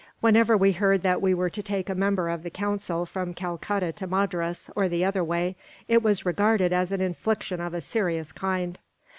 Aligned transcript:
Whenever 0.19 0.57
we 0.57 0.71
heard 0.71 1.03
that 1.03 1.21
we 1.21 1.31
were 1.31 1.51
to 1.51 1.61
take 1.61 1.87
a 1.87 1.93
member 1.93 2.27
of 2.27 2.41
the 2.41 2.49
Council 2.49 3.05
from 3.05 3.35
Calcutta 3.35 3.91
to 3.93 4.07
Madras, 4.07 4.67
or 4.75 4.89
the 4.89 5.05
other 5.05 5.23
way, 5.23 5.55
it 5.87 6.01
was 6.01 6.25
regarded 6.25 6.73
as 6.73 6.91
an 6.91 7.01
infliction 7.01 7.61
of 7.61 7.75
a 7.75 7.81
serious 7.81 8.31
kind." 8.31 8.79